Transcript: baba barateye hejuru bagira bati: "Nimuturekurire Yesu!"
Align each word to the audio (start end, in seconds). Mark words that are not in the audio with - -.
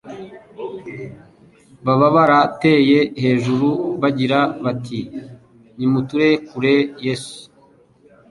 baba 1.85 2.07
barateye 2.15 2.99
hejuru 3.23 3.67
bagira 4.01 4.39
bati: 4.63 4.99
"Nimuturekurire 5.77 6.75
Yesu!" 7.05 7.39